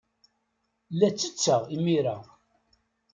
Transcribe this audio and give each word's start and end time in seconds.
La 0.91 1.09
ttetteɣ 1.11 1.61
imir-a. 1.75 2.15